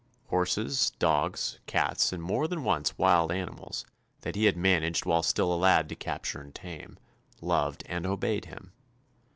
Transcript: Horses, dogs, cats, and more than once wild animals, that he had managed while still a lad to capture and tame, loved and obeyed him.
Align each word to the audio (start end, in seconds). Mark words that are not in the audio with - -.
Horses, 0.29 0.93
dogs, 0.97 1.59
cats, 1.67 2.11
and 2.11 2.23
more 2.23 2.47
than 2.47 2.63
once 2.63 2.97
wild 2.97 3.31
animals, 3.31 3.85
that 4.21 4.35
he 4.35 4.45
had 4.45 4.57
managed 4.57 5.05
while 5.05 5.21
still 5.21 5.53
a 5.53 5.53
lad 5.55 5.87
to 5.89 5.95
capture 5.95 6.41
and 6.41 6.55
tame, 6.55 6.97
loved 7.39 7.83
and 7.85 8.07
obeyed 8.07 8.45
him. 8.45 8.71